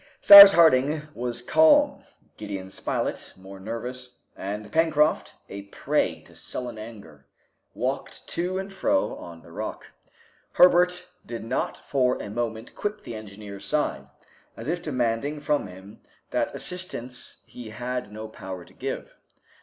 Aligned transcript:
Cyrus 0.19 0.53
Harding 0.53 1.03
was 1.13 1.43
calm, 1.43 2.03
Gideon 2.35 2.71
Spilett 2.71 3.33
more 3.37 3.59
nervous, 3.59 4.17
and 4.35 4.71
Pencroft, 4.71 5.35
a 5.47 5.61
prey 5.69 6.21
to 6.21 6.35
sullen 6.35 6.79
anger, 6.79 7.27
walked 7.75 8.27
to 8.29 8.57
and 8.57 8.73
fro 8.73 9.15
on 9.17 9.43
the 9.43 9.51
rock. 9.51 9.85
Herbert 10.53 11.05
did 11.23 11.43
not 11.43 11.77
for 11.77 12.19
a 12.19 12.31
moment 12.31 12.73
quit 12.73 13.03
the 13.03 13.13
engineer's 13.15 13.65
side, 13.65 14.07
as 14.57 14.67
if 14.67 14.81
demanding 14.81 15.39
from 15.39 15.67
him 15.67 16.01
that 16.31 16.55
assistance 16.55 17.43
he 17.45 17.69
had 17.69 18.11
no 18.11 18.27
power 18.27 18.65
to 18.65 18.73
give. 18.73 19.13